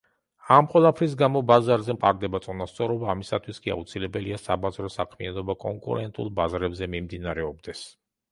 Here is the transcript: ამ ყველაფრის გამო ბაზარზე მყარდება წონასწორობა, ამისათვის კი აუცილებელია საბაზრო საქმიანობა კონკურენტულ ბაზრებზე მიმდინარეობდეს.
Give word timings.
ამ 0.53 0.67
ყველაფრის 0.69 1.11
გამო 1.17 1.41
ბაზარზე 1.49 1.95
მყარდება 1.97 2.39
წონასწორობა, 2.45 3.09
ამისათვის 3.13 3.59
კი 3.65 3.73
აუცილებელია 3.75 4.39
საბაზრო 4.45 4.91
საქმიანობა 4.95 5.57
კონკურენტულ 5.65 6.33
ბაზრებზე 6.41 6.89
მიმდინარეობდეს. 6.95 7.85